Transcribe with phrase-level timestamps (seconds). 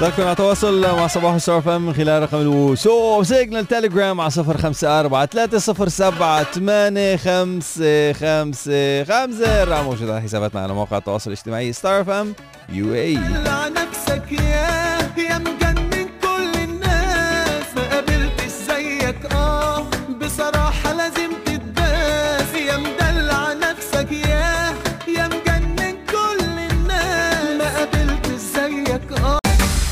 [0.00, 4.58] ضلكم على تواصل مع صباح السعر فم من خلال رقم الواتساب سيجنال تليجرام على صفر
[4.58, 9.62] خمسة أربعة ثلاثة صفر سبعة ثمانية خمسة خمسة خمسة.
[9.62, 12.32] الرقم موجود على حساباتنا على مواقع التواصل الاجتماعي ستار أف
[12.68, 13.18] إم UAE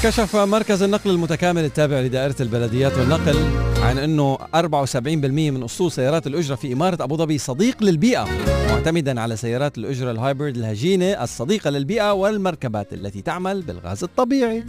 [0.07, 3.37] كشف مركز النقل المتكامل التابع لدائرة البلديات والنقل
[3.83, 4.97] عن أنه 74%
[5.35, 8.29] من أسطول سيارات الأجرة في إمارة أبو ظبي صديق للبيئة
[8.71, 14.65] معتمدا على سيارات الأجرة الهايبرد الهجينة الصديقة للبيئة والمركبات التي تعمل بالغاز الطبيعي.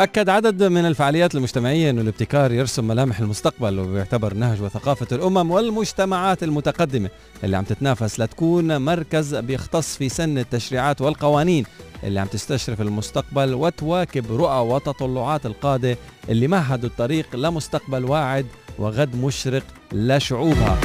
[0.00, 6.42] أكد عدد من الفعاليات المجتمعية أن الابتكار يرسم ملامح المستقبل وبيعتبر نهج وثقافة الأمم والمجتمعات
[6.42, 7.10] المتقدمة
[7.44, 11.64] اللي عم تتنافس لتكون مركز بيختص في سن التشريعات والقوانين
[12.04, 15.96] اللي عم تستشرف المستقبل وتواكب رؤى وتطلعات القادة
[16.28, 18.46] اللي مهدوا الطريق لمستقبل واعد
[18.78, 20.80] وغد مشرق لشعوبها.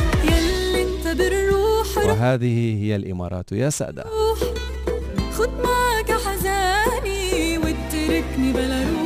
[2.06, 4.04] وهذه هي الإمارات يا سادة.
[5.38, 9.05] خد معك حزاني واتركني بلا روح.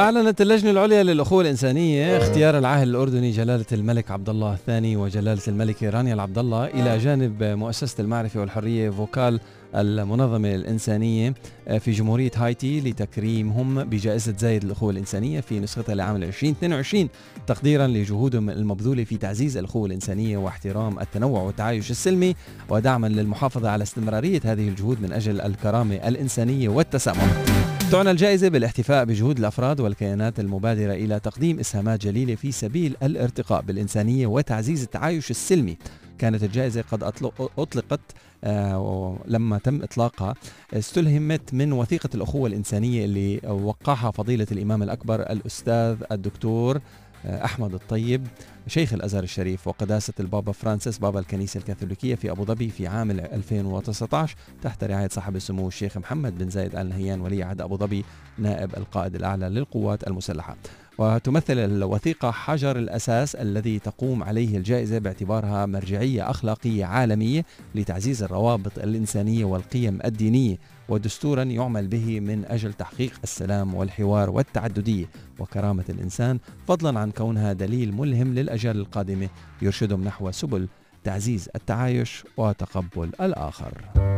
[0.00, 5.90] أعلنت اللجنة العليا للأخوة الإنسانية اختيار العاهل الأردني جلالة الملك عبد الله الثاني وجلالة الملكة
[5.90, 9.40] رانيا العبد الله إلى جانب مؤسسة المعرفة والحرية فوكال
[9.74, 11.34] المنظمة الإنسانية
[11.78, 17.08] في جمهورية هايتي لتكريمهم بجائزة زايد الأخوة الإنسانية في نسختها لعام 2022
[17.46, 22.34] تقديرا لجهودهم المبذولة في تعزيز الأخوة الإنسانية واحترام التنوع والتعايش السلمي
[22.68, 27.44] ودعما للمحافظة على استمرارية هذه الجهود من أجل الكرامة الإنسانية والتسامح.
[27.90, 34.26] تعنى الجائزة بالاحتفاء بجهود الأفراد والكيانات المبادرة إلى تقديم إسهامات جليلة في سبيل الارتقاء بالإنسانية
[34.26, 35.76] وتعزيز التعايش السلمي.
[36.18, 38.00] كانت الجائزة قد أطلق- أطلقت
[38.44, 40.34] آه، لما تم إطلاقها
[40.74, 46.80] استلهمت من وثيقة الأخوة الإنسانية اللي وقعها فضيلة الإمام الأكبر الأستاذ الدكتور
[47.26, 48.26] أحمد الطيب
[48.66, 54.36] شيخ الأزهر الشريف وقداسة البابا فرانسيس بابا الكنيسة الكاثوليكية في أبو ظبي في عام 2019
[54.62, 58.04] تحت رعاية صاحب السمو الشيخ محمد بن زايد آل نهيان ولي عهد أبو ظبي
[58.38, 60.56] نائب القائد الأعلى للقوات المسلحة.
[60.98, 69.44] وتمثل الوثيقة حجر الأساس الذي تقوم عليه الجائزة باعتبارها مرجعية أخلاقية عالمية لتعزيز الروابط الإنسانية
[69.44, 70.58] والقيم الدينية.
[70.88, 75.06] ودستورا يعمل به من أجل تحقيق السلام والحوار والتعددية.
[75.38, 79.28] وكرامة الإنسان فضلا عن كونها دليل ملهم للأجيال القادمة.
[79.62, 80.68] يرشدهم نحو سبل
[81.04, 83.72] تعزيز التعايش وتقبل الآخر.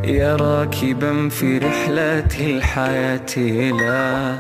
[0.05, 3.39] يا راكبا في رحلة الحياة
[3.71, 4.39] لا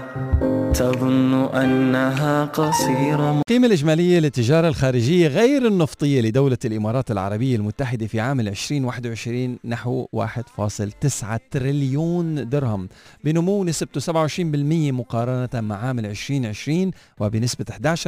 [0.74, 3.38] تظن أنها قصيرة.
[3.38, 11.38] القيمة الإجمالية للتجارة الخارجية غير النفطية لدولة الإمارات العربية المتحدة في عام 2021 نحو 1.9
[11.50, 12.88] تريليون درهم
[13.24, 14.38] بنمو نسبته 27%
[14.92, 18.06] مقارنة مع عام 2020 وبنسبة 11%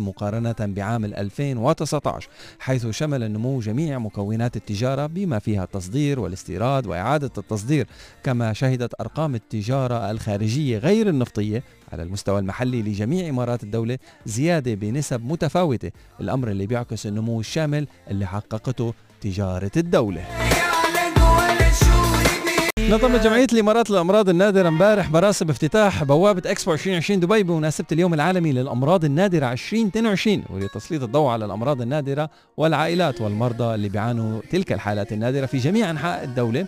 [0.00, 7.86] مقارنة بعام 2019 حيث شمل النمو جميع مكونات التجارة بما فيها التصدير والاستيراد وإعادة التصدير
[8.22, 15.24] كما شهدت أرقام التجارة الخارجية غير النفطية على المستوى المحلي لجميع إمارات الدولة زيادة بنسب
[15.24, 20.24] متفاوتة الأمر اللي بيعكس النمو الشامل اللي حققته تجارة الدولة.
[22.90, 28.52] نظمت جمعية الإمارات للأمراض النادرة امبارح مراسم افتتاح بوابة إكسبو 2020 دبي بمناسبة اليوم العالمي
[28.52, 35.46] للأمراض النادرة 2022 ولتسليط الضوء على الأمراض النادرة والعائلات والمرضى اللي بيعانوا تلك الحالات النادرة
[35.46, 36.66] في جميع أنحاء الدولة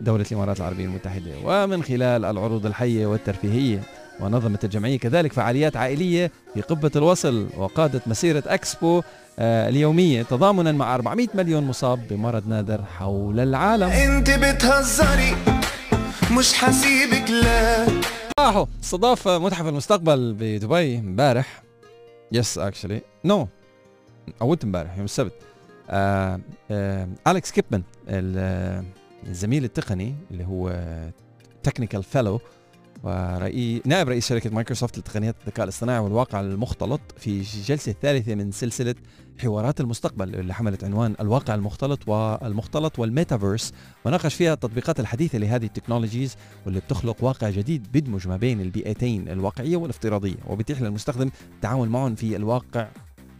[0.00, 1.30] دولة الإمارات العربية المتحدة.
[1.44, 3.80] ومن خلال العروض الحية والترفيهية
[4.20, 9.02] ونظمت الجمعية كذلك فعاليات عائلية في قبة الوصل وقادت مسيرة أكسبو
[9.42, 10.22] اليومية.
[10.22, 13.88] تضامنا مع 400 مليون مصاب بمرض نادر حول العالم.
[13.88, 15.36] انت بتهزري
[16.38, 17.86] مش حسيبك لا.
[18.40, 21.62] راحوا استضاف متحف المستقبل بدبي امبارح.
[22.32, 23.48] Yes actually no
[24.42, 25.32] أول امبارح يوم السبت.
[25.90, 26.40] آه
[26.70, 28.84] آه اليكس كيبمان ال- آه،
[29.28, 30.72] الزميل التقني اللي هو
[31.62, 32.40] technical fellow
[33.02, 38.94] ورئي نائب رئيس شركة مايكروسوفت لتقنيات الذكاء الاصطناعي والواقع المختلط في الجلسة الثالثة من سلسلة
[39.38, 43.72] حوارات المستقبل اللي حملت عنوان الواقع المختلط والمختلط والميتافيرس
[44.04, 46.36] وناقش فيها التطبيقات الحديثة لهذه ال technologies
[46.66, 50.36] واللي بتخلق واقع جديد بيدمج ما بين البيئتين الواقعية والافتراضية.
[50.46, 52.88] وبيتيح للمستخدم التعامل معهم في الواقع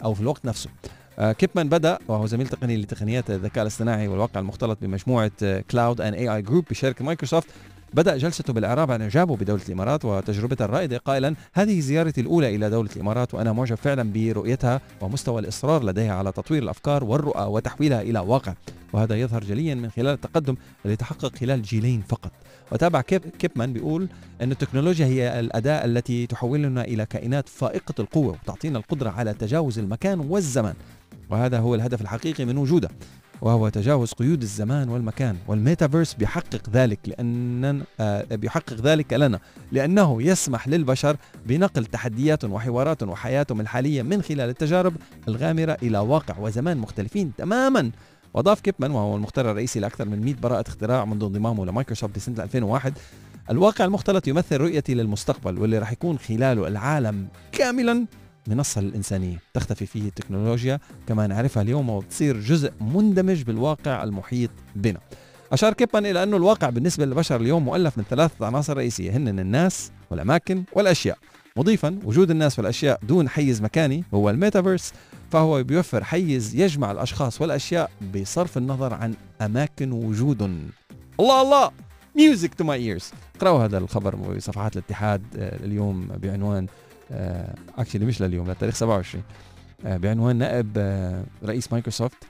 [0.04, 0.70] أو في الوقت نفسه.
[1.18, 5.32] آه، كيبمان بدأ وهو زميل تقني لتقنيات الذكاء الاصطناعي والواقع المختلط بمجموعة
[5.70, 7.48] Cloud and AI Group بشركة مايكروسوفت.
[7.94, 12.90] بدأ جلسته بالإعراب عن إعجابه بدولة الإمارات وتجربتها الرائدة قائلا هذه زيارتي الأولى إلى دولة
[12.96, 18.54] الإمارات وأنا معجب فعلا برؤيتها ومستوى الإصرار لديها على تطوير الأفكار والرؤى وتحويلها إلى واقع.
[18.92, 22.32] وهذا يظهر جليا من خلال التقدم الذي تحقق خلال جيلين فقط.
[22.72, 24.08] وتابع كيب كيبمان بيقول
[24.40, 30.20] أن التكنولوجيا هي الأداة التي تحولنا إلى كائنات فائقة القوة وتعطينا القدرة على تجاوز المكان
[30.20, 30.74] والزمن
[31.30, 32.88] وهذا هو الهدف الحقيقي من وجوده.
[33.42, 35.36] وهو تجاوز قيود الزمان والمكان.
[35.48, 39.38] والميتافيرس بيحقق ذلك لأن آه، بيحقق ذلك لنا.
[39.72, 41.16] لأنه يسمح للبشر
[41.46, 44.94] بنقل تحديات وحوارات وحياتهم الحالية من خلال التجارب
[45.28, 47.90] الغامرة إلى واقع وزمان مختلفين تماما.
[48.34, 52.92] وأضاف كيبمان وهو المخترع الرئيسي لأكثر من 100 براءة اختراع منذ انضمامه لمايكروسوفت سنة 2001
[53.50, 58.06] الواقع المختلط يمثل رؤيتي للمستقبل واللي راح يكون خلاله العالم كاملا.
[58.46, 65.00] منصة للإنسانية تختفي فيه التكنولوجيا كما نعرفها اليوم وتصير جزء مندمج بالواقع المحيط بنا.
[65.52, 69.90] أشار كيبمان إلى أنه الواقع بالنسبة للبشر اليوم مؤلف من ثلاثة عناصر رئيسية هن الناس
[70.10, 71.18] والأماكن والأشياء.
[71.56, 74.92] مضيفا وجود الناس والأشياء دون حيز مكاني هو الميتافيرس
[75.30, 80.68] فهو بيوفر حيز يجمع الأشخاص والأشياء بصرف النظر عن أماكن وجودهم
[81.20, 81.70] الله الله!
[82.16, 86.66] music to my ears اقرأوا هذا الخبر بصفحات الاتحاد آه، اليوم بعنوان
[87.78, 89.24] actually مش لليوم للتاريخ 27
[89.86, 92.24] آه، بعنوان نائب آه، رئيس مايكروسوفت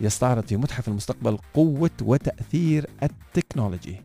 [0.00, 3.96] يستعرض في متحف المستقبل قوة وتأثير التكنولوجي.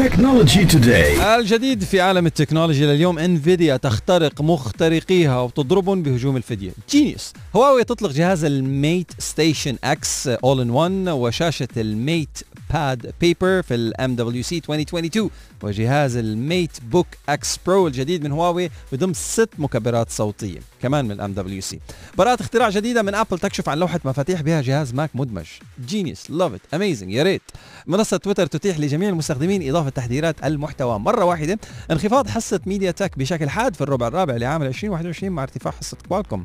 [0.00, 1.20] Technology Today.
[1.22, 8.44] الجديد في عالم التكنولوجيا لليوم انفيديا تخترق مخترقيها وتضربهم بهجوم الفدية genius هواوي تطلق جهاز
[8.44, 12.38] ال MateStation X all in 1 وشاشة ال Mate
[12.74, 15.30] Pad Paper في ال MWC 2022
[15.62, 21.32] وجهاز ال MateBook X Pro الجديد من هواوي بضم ست مكبرات صوتية كمان من ال
[21.32, 21.80] MWC
[22.18, 25.46] براءة اختراع جديدة من ابل تكشف عن لوحة مفاتيح بها جهاز ماك مدمج.
[25.86, 27.42] genius love it amazing يا ريت.
[27.86, 31.58] منصة تويتر تتيح لجميع المستخدمين إضافة تحذيرات المحتوى مرة واحدة.
[31.90, 36.44] انخفاض حصة ميديا تك بشكل حاد في الربع الرابع لعام 2021 مع ارتفاع حصة كوالكوم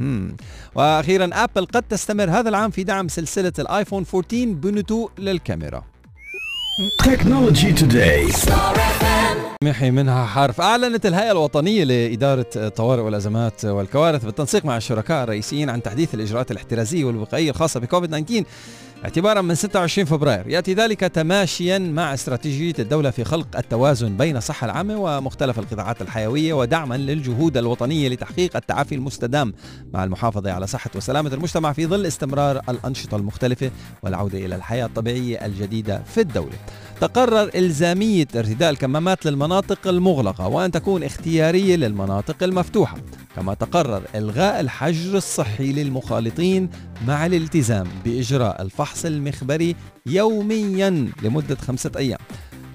[0.00, 0.36] مم.
[0.74, 5.84] وأخيرا ابل قد تستمر هذا العام في دعم سلسلة الايفون 14 بنتوء للكاميرا
[7.02, 8.50] Technology Today.
[9.64, 15.82] محي منها حرف أعلنت الهيئة الوطنية لإدارة الطوارئ والأزمات والكوارث بالتنسيق مع الشركاء الرئيسيين عن
[15.82, 18.44] تحديث الإجراءات الاحترازية والوقائية الخاصة بكوفيد 19
[19.04, 20.48] اعتبارا من 26 فبراير.
[20.48, 26.52] يأتي ذلك تماشيا مع استراتيجية الدولة في خلق التوازن بين الصحة العامة ومختلف القطاعات الحيوية
[26.54, 29.52] ودعما للجهود الوطنية لتحقيق التعافي المستدام
[29.94, 33.70] مع المحافظة على صحة وسلامة المجتمع في ظل استمرار الأنشطة المختلفة
[34.02, 36.56] والعودة إلى الحياة الطبيعية الجديدة في الدولة.
[37.00, 42.96] تقرر إلزامية ارتداء الكمامات للمناطق المغلقة وأن تكون اختيارية للمناطق المفتوحة
[43.36, 46.70] كما تقرر إلغاء الحجر الصحي للمخالطين
[47.06, 49.76] مع الالتزام بإجراء الفحص المخبري
[50.06, 52.18] يوميا لمدة خمسة أيام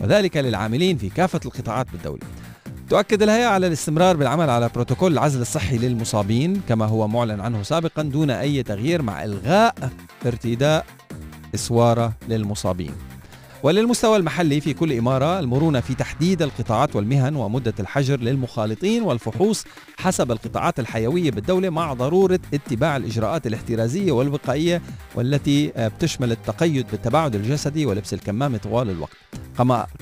[0.02, 2.22] وذلك للعاملين في كافة القطاعات بالدولة.
[2.90, 8.04] تؤكد الهيئة على الاستمرار بالعمل على بروتوكول العزل الصحي للمصابين كما هو معلن عنه سابقا
[8.04, 9.92] دون أي تغيير مع إلغاء
[10.26, 10.86] ارتداء
[11.56, 12.92] إسوارة للمصابين.
[13.64, 19.66] وللمستوى المحلي في كل إمارة المرونة في تحديد القطاعات والمهن ومدة الحجر للمخالطين والفحوص
[19.98, 24.82] حسب القطاعات الحيوية بالدولة مع ضرورة اتباع الإجراءات الاحترازية والوقائية
[25.16, 29.18] والتي بتشمل التقيد بالتباعد الجسدي ولبس الكمامة طوال الوقت.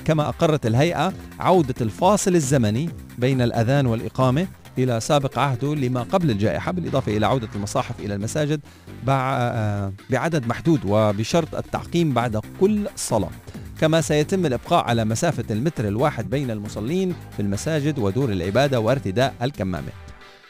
[0.04, 4.46] كما أقرت الهيئة عودة الفاصل الزمني بين الأذان والإقامة
[4.78, 8.60] إلى سابق عهده لما قبل الجائحة بالإضافة إلى عودة المصاحف إلى المساجد
[9.06, 13.30] بع- بعدد محدود وبشرط التعقيم بعد كل صلاة.
[13.80, 19.88] كما سيتم الإبقاء على مسافة المتر الواحد بين المصلين في المساجد ودور العبادة وارتداء الكمامة.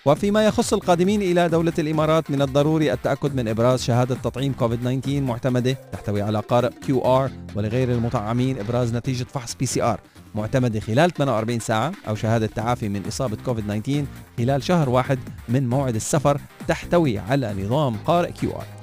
[0.04, 5.20] وفيما يخص القادمين إلى دولة الإمارات من الضروري التأكد من إبراز شهادة تطعيم كوفيد 19
[5.20, 10.00] معتمدة تحتوي على QR ولغير المطعمين إبراز نتيجة فحص PCR
[10.34, 14.04] معتمدة خلال 48 ساعة أو شهادة تعافي من إصابة كوفيد 19
[14.38, 18.77] خلال شهر واحد من موعد السفر تحتوي على نظام QR.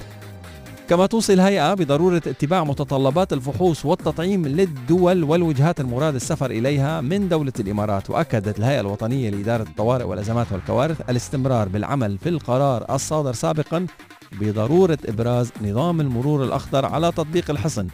[0.90, 7.54] كما توصي الهيئة بضرورة اتباع متطلبات الفحوص والتطعيم للدول والوجهات المراد السفر إليها من دولة
[7.60, 8.10] الإمارات.
[8.10, 13.88] وأكدت الهيئة الوطنية لإدارة الطوارئ والأزمات والكوارث الاستمرار بالعمل في القرار الصادر سابقا
[14.32, 17.88] بضرورة إبراز نظام المرور الأخضر على تطبيق الحصن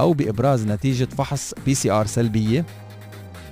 [0.00, 2.64] أو بإبراز نتيجة فحص PCR سلبية.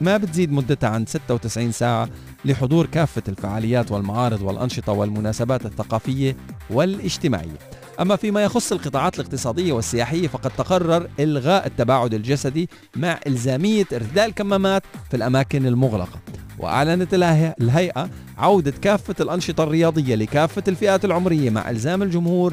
[0.01, 2.09] ما بتزيد مدتها عن 96 ساعة
[2.45, 6.37] لحضور كافة الفعاليات والمعارض والأنشطة والمناسبات الثقافية
[6.71, 7.80] والاجتماعية.
[8.01, 14.83] أما فيما يخص القطاعات الاقتصادية والسياحية فقد تقرر إلغاء التباعد الجسدي مع إلزامية إرتداء الكمامات
[15.11, 16.19] في الأماكن المغلقة.
[16.59, 22.53] وأعلنت الهي- الهيئة عودة كافة الأنشطة الرياضية لكافة الفئات العمرية مع إلزام الجمهور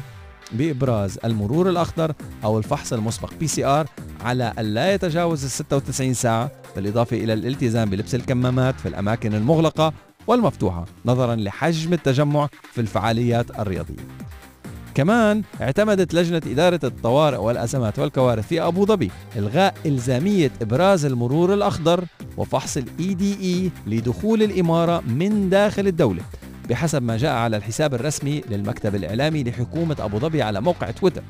[0.52, 2.12] بإبراز المرور الأخضر
[2.44, 3.86] أو الفحص المسبق PCR
[4.24, 9.92] على ألا يتجاوز ال 96 ساعة بالإضافة إلى الالتزام بلبس الكمامات في الأماكن المغلقة
[10.26, 13.96] والمفتوحة نظرا لحجم التجمع في الفعاليات الرياضية.
[14.98, 22.04] كمان اعتمدت لجنة إدارة الطوارئ والأزمات والكوارث في أبو ظبي إلغاء إلزامية إبراز المرور الأخضر
[22.36, 26.22] وفحص دي إي لدخول الإمارة من داخل الدولة
[26.68, 31.22] بحسب ما جاء على الحساب الرسمي للمكتب الإعلامي لحكومة أبو ظبي على موقع تويتر.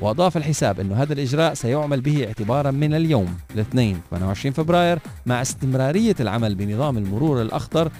[0.00, 6.16] وأضاف الحساب أن هذا الإجراء سيعمل به اعتبارا من اليوم الاثنين 28 فبراير مع استمرارية
[6.20, 7.90] العمل بنظام المرور الأخضر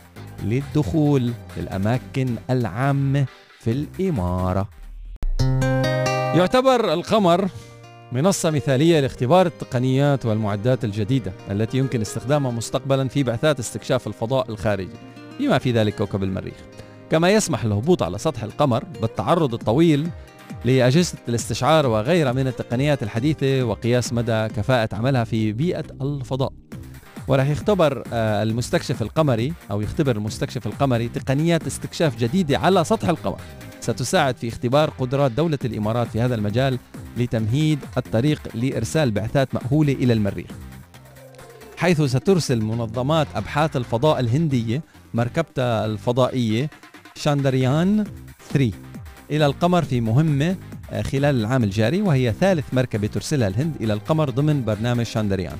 [0.44, 3.26] للدخول للأماكن العامة
[3.61, 4.68] في الإمارة.
[6.36, 7.48] يعتبر القمر
[8.12, 14.96] منصة مثالية لاختبار التقنيات والمعدات الجديدة التي يمكن استخدامها مستقبلا في بعثات استكشاف الفضاء الخارجي
[15.40, 16.54] بما في ذلك كوكب المريخ.
[17.10, 20.08] كما يسمح الهبوط على سطح القمر بالتعرض الطويل
[20.64, 26.52] لأجهزة الاستشعار وغيرها من التقنيات الحديثة وقياس مدى كفاءة عملها في بيئة الفضاء.
[27.28, 33.40] وراح يختبر آه، المستكشف القمري أو يختبر المستكشف القمري تقنيات استكشاف جديدة على سطح القمر.
[33.86, 36.78] ستساعد في اختبار قدرات دولة الإمارات في هذا المجال
[37.16, 40.46] لتمهيد الطريق لإرسال بعثات مأهولة إلى المريخ.
[41.76, 44.82] حيث سترسل منظمات أبحاث الفضاء الهندية
[45.14, 46.70] مركبتها الفضائية
[47.16, 48.04] شاندريان
[48.52, 48.72] 3
[49.30, 50.56] إلى القمر في مهمة
[50.90, 55.56] آه، خلال العام الجاري وهي ثالث مركبة ترسلها الهند إلى القمر ضمن برنامج شاندريان.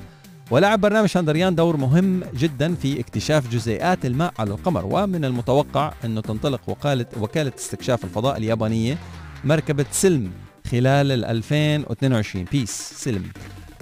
[0.51, 6.21] ولعب برنامج شاندريان دور مهم جدا في اكتشاف جزيئات الماء على القمر ومن المتوقع أنه
[6.21, 8.97] تنطلق وكالة, وكالة استكشاف الفضاء اليابانية
[9.43, 10.31] مركبة SLIM
[10.71, 13.23] خلال ال 2022 بيس SLIM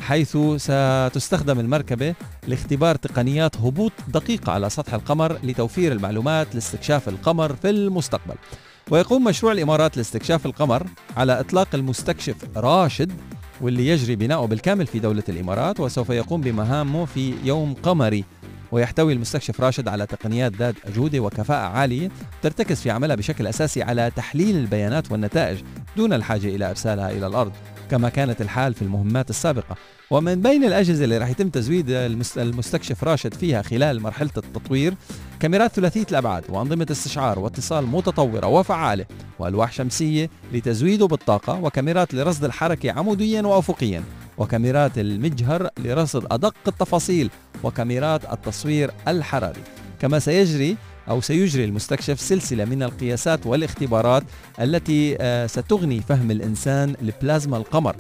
[0.01, 2.15] حيث ستستخدم المركبة
[2.48, 8.36] لاختبار تقنيات هبوط دقيقة على سطح القمر لتوفير المعلومات لاستكشاف القمر في المستقبل.
[8.91, 13.12] ويقوم مشروع الإمارات لاستكشاف القمر على إطلاق المستكشف راشد
[13.62, 18.24] واللي يجري بناؤه بالكامل في دولة الإمارات وسوف يقوم بمهامه في يوم قمري.
[18.71, 22.09] ويحتوي المستكشف راشد على تقنيات ذات جودة وكفاءة عالية
[22.41, 25.57] ترتكز في عملها بشكل أساسي على تحليل البيانات والنتائج
[25.97, 27.51] دون الحاجة إلى إرسالها إلى الأرض.
[27.92, 29.75] كما كانت الحال في المهمات السابقة.
[30.12, 31.89] ومن بين الأجهزة اللي راح يتم تزويد
[32.38, 34.94] المستكشف راشد فيها خلال مرحلة التطوير
[35.39, 39.06] كاميرات ثلاثية الأبعاد وأنظمة استشعار واتصال متطورة وفعالة
[39.39, 44.04] وألواح شمسية لتزويده بالطاقة وكاميرات لرصد الحركة عموديا وأفقيا
[44.38, 47.30] وكاميرات المجهر لرصد أدق التفاصيل
[47.63, 49.62] وكاميرات التصوير الحراري.
[50.00, 50.77] كما سيجري
[51.09, 54.24] أو سيجري المستكشف سلسلة من القياسات والاختبارات
[54.62, 57.95] التي آه، ستغني فهم الإنسان لبلازما القمر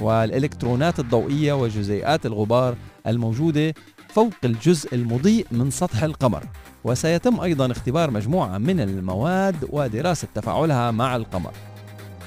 [0.00, 2.76] والإلكترونات الضوئية وجزيئات الغبار
[3.06, 3.74] الموجودة
[4.08, 6.44] فوق الجزء المضيء من سطح القمر.
[6.84, 11.52] وسيتم أيضا اختبار مجموعة من المواد ودراسة تفاعلها مع القمر.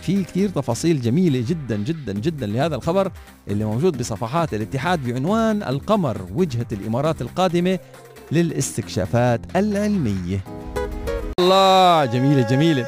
[0.01, 3.11] في كثير تفاصيل جميلة جدا جدا جدا لهذا الخبر
[3.47, 7.79] اللي موجود بصفحات الاتحاد بعنوان القمر وجهة الإمارات القادمة
[8.31, 10.43] للاستكشافات العلمية.
[11.39, 12.85] الله جميلة جميلة.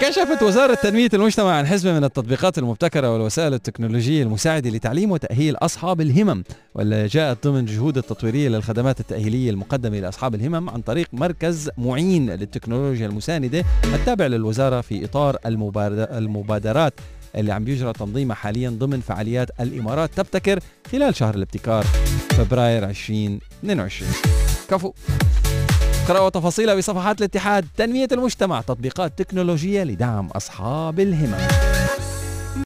[0.00, 6.00] كشفت وزارة تنمية المجتمع عن حزمة من التطبيقات المبتكرة والوسائل التكنولوجية المساعدة لتعليم وتأهيل أصحاب
[6.00, 12.30] الهمم واللي جاءت ضمن جهود التطويرية للخدمات التأهيلية المقدمة لأصحاب الهمم عن طريق مركز معين
[12.30, 15.36] للتكنولوجيا المساندة التابع للوزارة في إطار
[16.12, 16.94] المبادرات
[17.36, 20.58] اللي عم بيجرى تنظيمها حاليا ضمن فعاليات الإمارات تبتكر
[20.92, 21.84] خلال شهر الابتكار
[22.30, 24.10] فبراير 2022
[24.74, 24.92] كفو.
[26.04, 31.48] اقرأوا تفاصيلها بصفحات الاتحاد تنمية المجتمع تطبيقات تكنولوجية لدعم أصحاب الهمم.